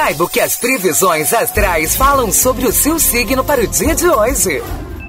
[0.00, 4.08] Saiba o que as previsões astrais falam sobre o seu signo para o dia de
[4.08, 4.62] hoje.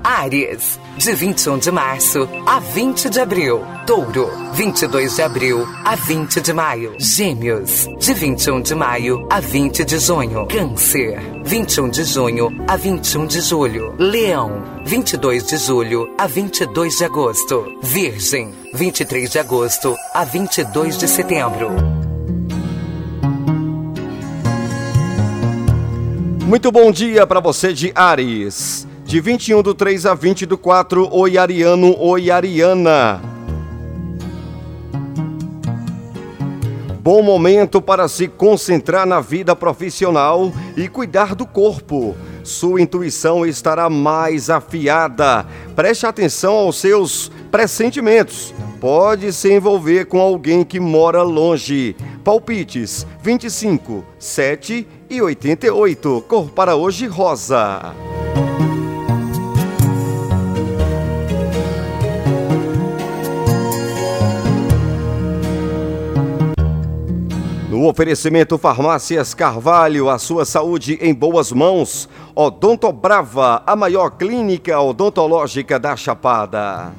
[0.03, 3.63] Ares, de 21 de março a 20 de abril.
[3.87, 6.93] Touro, 22 de abril a 20 de maio.
[6.99, 10.45] Gêmeos, de 21 de maio a 20 de junho.
[10.47, 13.95] Câncer, 21 de junho a 21 de julho.
[13.97, 17.65] Leão, 22 de julho a 22 de agosto.
[17.81, 22.00] Virgem, 23 de agosto a 22 de setembro.
[26.51, 28.85] Muito bom dia para você de Ares.
[29.05, 33.21] De 21 do 3 a 20 do 4, oi Ariano, oi Ariana.
[37.01, 42.17] Bom momento para se concentrar na vida profissional e cuidar do corpo.
[42.43, 45.45] Sua intuição estará mais afiada.
[45.73, 48.53] Preste atenção aos seus pressentimentos.
[48.81, 51.95] Pode se envolver com alguém que mora longe.
[52.25, 56.23] Palpites 25, 7 e 88.
[56.27, 57.95] Cor para hoje rosa.
[67.81, 72.07] No oferecimento Farmácias Carvalho, a sua saúde em boas mãos.
[72.35, 76.93] Odonto Brava, a maior clínica odontológica da Chapada.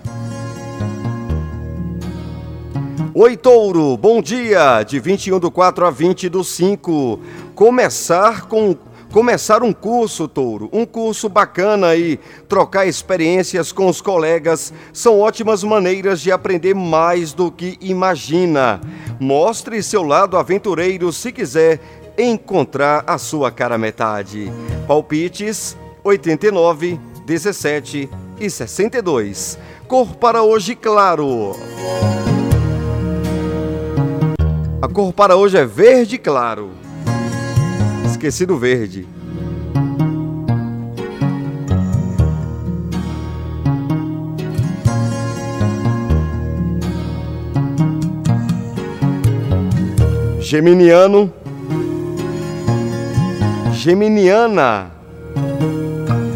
[3.14, 4.82] Oi, Touro, bom dia!
[4.82, 7.20] De 21 do 4 a 20 do 5.
[7.54, 8.76] Começar com
[9.12, 15.62] Começar um curso, Touro, um curso bacana e trocar experiências com os colegas são ótimas
[15.62, 18.80] maneiras de aprender mais do que imagina.
[19.20, 21.78] Mostre seu lado aventureiro se quiser
[22.16, 24.50] encontrar a sua cara metade.
[24.88, 28.08] Palpites 89, 17
[28.40, 29.58] e 62.
[29.86, 31.54] Cor para hoje claro.
[34.80, 36.70] A cor para hoje é verde claro
[38.22, 39.04] esqueci do verde.
[50.40, 51.32] Geminiano.
[53.72, 54.92] Geminiana.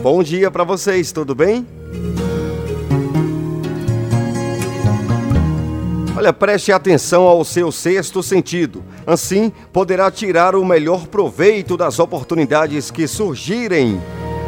[0.02, 1.75] Bom dia para vocês, tudo bem?
[6.26, 8.82] Olha, preste atenção ao seu sexto sentido.
[9.06, 14.02] Assim, poderá tirar o melhor proveito das oportunidades que surgirem.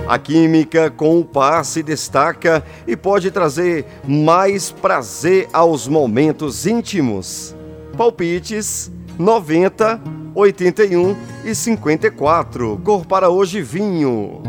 [0.08, 7.54] A química com o par se destaca e pode trazer mais prazer aos momentos íntimos.
[7.96, 10.00] Palpites 90,
[10.34, 12.80] 81 e 54.
[12.82, 14.42] Cor para hoje vinho.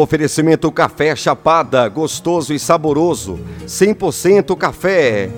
[0.00, 5.28] Oferecimento Café Chapada, gostoso e saboroso, 100% café.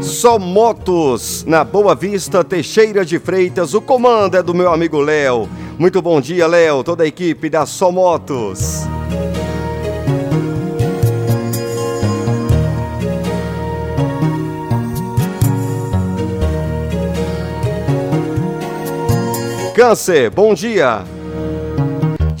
[0.00, 5.48] Só motos, na Boa Vista, Teixeira de Freitas, o comando é do meu amigo Léo.
[5.78, 8.80] Muito bom dia, Léo, toda a equipe da Só Motos.
[19.74, 21.04] Câncer, bom dia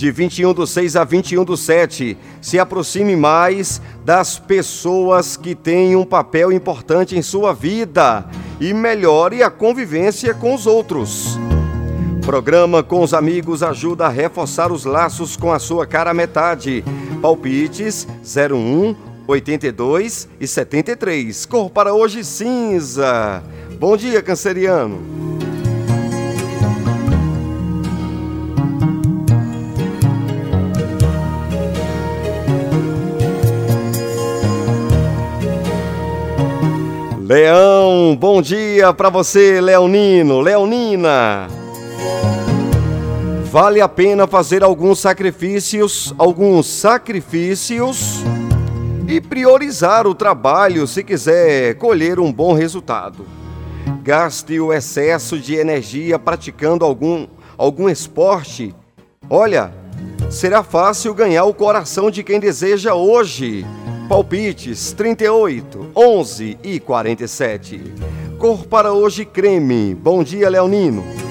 [0.02, 2.18] de 21 do 6 a 21 do 7.
[2.40, 8.26] Se aproxime mais das pessoas que têm um papel importante em sua vida
[8.60, 11.38] e melhore a convivência com os outros.
[12.26, 16.84] Programa com os amigos ajuda a reforçar os laços com a sua cara metade.
[17.20, 18.96] Palpites 01
[19.28, 21.46] 82 e 73.
[21.46, 23.40] Cor para hoje cinza.
[23.78, 25.31] Bom dia, canceriano.
[37.32, 41.48] Leão, bom dia para você, Leonino, Leonina.
[43.50, 48.22] Vale a pena fazer alguns sacrifícios, alguns sacrifícios
[49.08, 53.24] e priorizar o trabalho se quiser colher um bom resultado.
[54.02, 57.26] Gaste o excesso de energia praticando algum
[57.56, 58.74] algum esporte.
[59.30, 59.72] Olha,
[60.28, 63.64] será fácil ganhar o coração de quem deseja hoje
[64.12, 67.80] Palpites 38, 11 e 47.
[68.38, 69.94] Cor para hoje creme.
[69.94, 71.21] Bom dia, Leonino.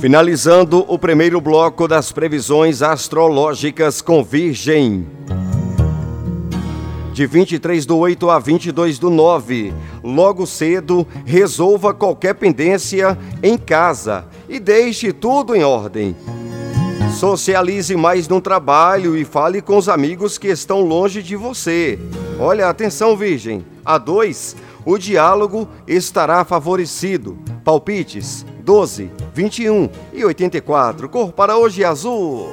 [0.00, 5.06] Finalizando o primeiro bloco das previsões astrológicas com Virgem.
[7.12, 9.74] De 23 do 8 a 22 do 9.
[10.02, 16.16] Logo cedo, resolva qualquer pendência em casa e deixe tudo em ordem.
[17.18, 21.98] Socialize mais no trabalho e fale com os amigos que estão longe de você.
[22.38, 23.62] Olha, atenção, Virgem.
[23.84, 24.56] A 2,
[24.86, 27.36] o diálogo estará favorecido.
[27.62, 31.08] Palpites 12, 21 e 84.
[31.08, 32.48] Cor para hoje azul.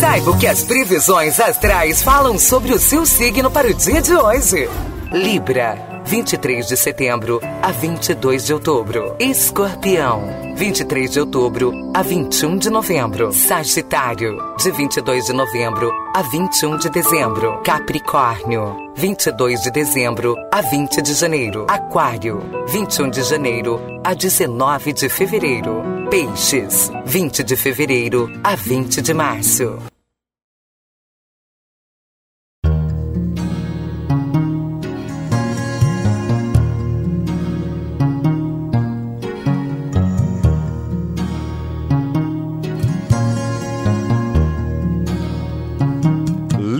[0.00, 4.16] Saiba o que as previsões astrais falam sobre o seu signo para o dia de
[4.16, 4.68] hoje.
[5.12, 5.89] Libra.
[6.10, 9.14] 23 de setembro a 22 de outubro.
[9.20, 10.24] Escorpião,
[10.56, 13.32] 23 de outubro a 21 de novembro.
[13.32, 17.62] Sagitário, de 22 de novembro a 21 de dezembro.
[17.62, 21.66] Capricórnio, 22 de dezembro a 20 de janeiro.
[21.68, 25.80] Aquário, 21 de janeiro a 19 de fevereiro.
[26.10, 29.78] Peixes, 20 de fevereiro a 20 de março.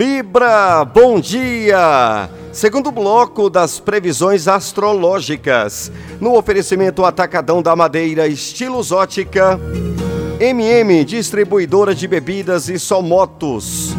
[0.00, 2.26] Libra, bom dia!
[2.55, 9.61] Segundo bloco das previsões astrológicas, no oferecimento Atacadão da Madeira Estilos Ótica,
[10.41, 13.94] MM Distribuidora de Bebidas e Só Motos.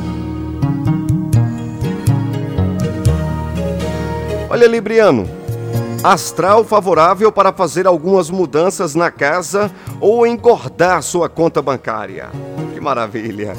[4.50, 5.30] Olha, Libriano,
[6.04, 9.70] astral favorável para fazer algumas mudanças na casa
[10.00, 12.32] ou engordar sua conta bancária.
[12.74, 13.54] Que maravilha!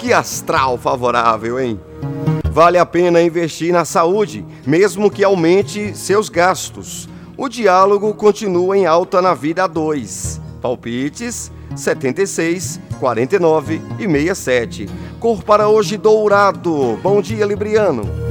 [0.00, 1.78] Que astral favorável, hein?
[2.50, 7.06] Vale a pena investir na saúde, mesmo que aumente seus gastos.
[7.36, 10.40] O diálogo continua em alta na vida dois.
[10.62, 14.88] Palpites 76, 49 e 67.
[15.20, 16.98] Cor para hoje dourado.
[17.02, 18.29] Bom dia, Libriano.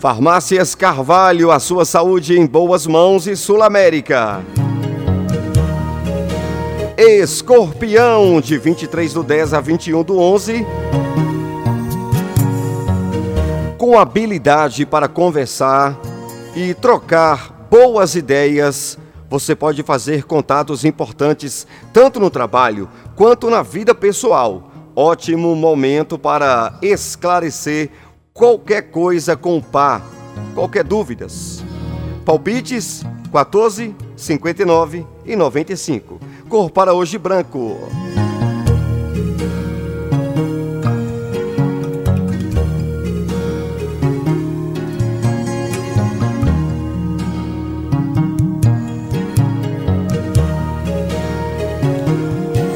[0.00, 4.42] Farmácias Carvalho, a sua saúde em boas mãos e Sul América.
[6.96, 10.66] Escorpião, de 23 do 10 a 21 do 11.
[13.76, 16.00] Com habilidade para conversar
[16.56, 18.96] e trocar boas ideias,
[19.28, 24.70] você pode fazer contatos importantes tanto no trabalho quanto na vida pessoal.
[24.96, 27.90] Ótimo momento para esclarecer
[28.40, 30.00] qualquer coisa com o Pá,
[30.54, 31.62] qualquer dúvidas.
[32.24, 36.18] Palpites 14, 59 e 95.
[36.48, 37.76] Cor para hoje branco.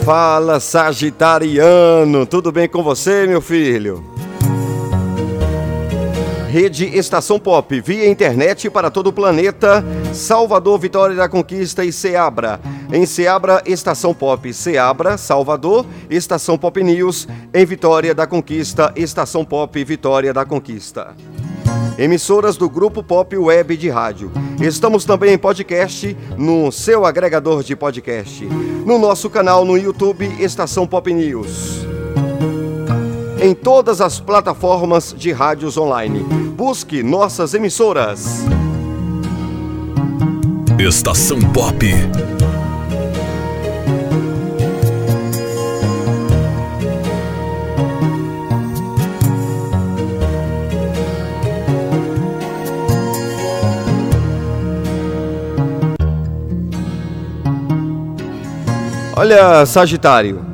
[0.05, 4.14] Fala Sagitariano, tudo bem com você, meu filho?
[6.55, 12.61] Rede Estação Pop, via internet para todo o planeta, Salvador, Vitória da Conquista e Ceabra.
[12.93, 19.83] Em Ceabra, Estação Pop, Ceabra, Salvador, Estação Pop News, em Vitória da Conquista, Estação Pop,
[19.83, 21.17] Vitória da Conquista.
[21.99, 24.31] Emissoras do Grupo Pop Web de Rádio.
[24.61, 28.45] Estamos também em podcast no seu agregador de podcast.
[28.87, 31.85] No nosso canal no YouTube, Estação Pop News
[33.45, 36.44] em todas as plataformas de rádios online.
[36.57, 38.45] Busque nossas emissoras.
[40.79, 41.85] Estação Pop.
[59.17, 60.45] Olha, Sagitário,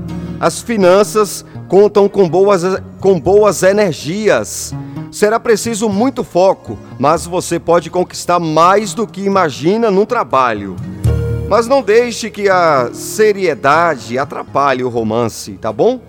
[0.40, 2.62] as finanças contam com boas,
[3.00, 4.74] com boas energias.
[5.10, 10.76] Será preciso muito foco, mas você pode conquistar mais do que imagina no trabalho.
[11.48, 16.00] Mas não deixe que a seriedade atrapalhe o romance, tá bom?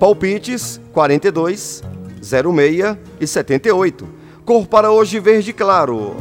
[0.00, 1.82] Palpites 42,
[2.22, 4.08] 06 e 78.
[4.44, 6.16] Cor para hoje verde claro.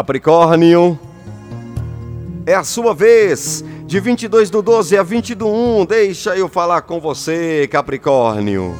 [0.00, 0.98] Capricórnio,
[2.46, 3.62] é a sua vez.
[3.84, 8.74] De 22 do 12 a 20 do 1, deixa eu falar com você, Capricórnio.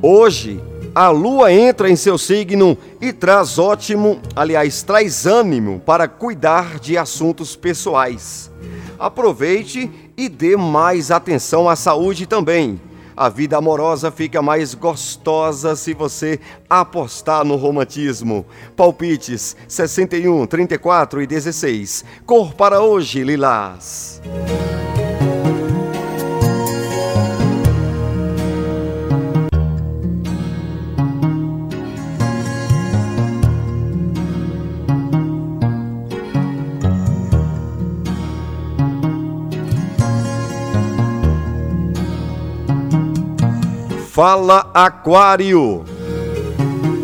[0.00, 0.62] Hoje,
[0.94, 6.96] a lua entra em seu signo e traz ótimo, aliás, traz ânimo para cuidar de
[6.96, 8.48] assuntos pessoais.
[8.96, 12.80] Aproveite e dê mais atenção à saúde também.
[13.16, 18.44] A vida amorosa fica mais gostosa se você apostar no romantismo.
[18.76, 22.04] Palpites 61, 34 e 16.
[22.26, 24.20] Cor para hoje, Lilás.
[44.16, 45.84] Fala Aquário.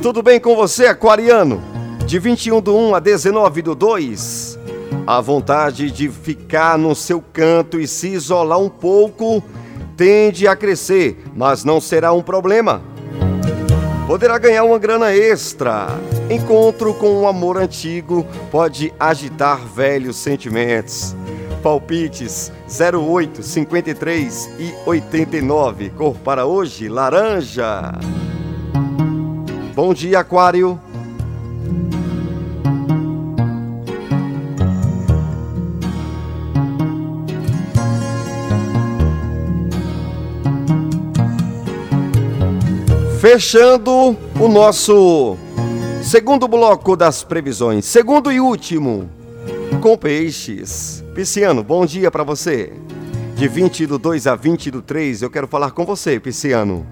[0.01, 1.63] Tudo bem com você, aquariano?
[2.07, 4.59] De 21 do 1 a 19 do 2.
[5.07, 9.45] A vontade de ficar no seu canto e se isolar um pouco
[9.95, 12.81] tende a crescer, mas não será um problema.
[14.07, 15.89] Poderá ganhar uma grana extra.
[16.31, 21.15] Encontro com um amor antigo pode agitar velhos sentimentos.
[21.63, 25.91] Palpites 08, 53 e 89.
[25.91, 27.93] Cor para hoje, laranja.
[29.75, 30.79] Bom dia, Aquário.
[43.21, 45.37] Fechando o nosso
[46.03, 49.09] segundo bloco das previsões, segundo e último,
[49.81, 51.05] com peixes.
[51.15, 52.73] Pisciano, bom dia para você.
[53.35, 56.87] De 20 do 2 a 20 do 3, eu quero falar com você, Pisciano.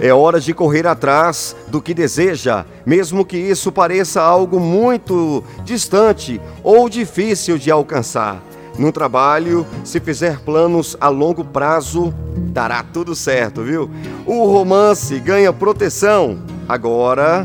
[0.00, 6.40] É hora de correr atrás do que deseja, mesmo que isso pareça algo muito distante
[6.62, 8.40] ou difícil de alcançar.
[8.78, 12.14] No trabalho, se fizer planos a longo prazo,
[12.52, 13.90] dará tudo certo, viu?
[14.24, 16.38] O romance ganha proteção.
[16.68, 17.44] Agora,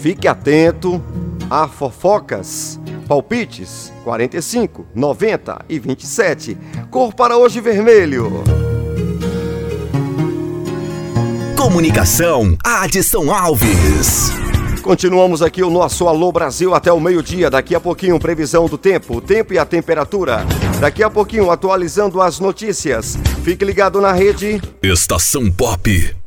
[0.00, 1.02] fique atento
[1.50, 2.80] a fofocas.
[3.06, 6.56] Palpites 45, 90 e 27.
[6.90, 8.42] Cor para hoje vermelho.
[11.56, 14.30] Comunicação, Adson Alves.
[14.80, 17.50] Continuamos aqui o nosso Alô Brasil até o meio-dia.
[17.50, 20.46] Daqui a pouquinho, previsão do tempo, o tempo e a temperatura.
[20.80, 23.18] Daqui a pouquinho, atualizando as notícias.
[23.44, 24.62] Fique ligado na rede.
[24.82, 26.19] Estação Pop.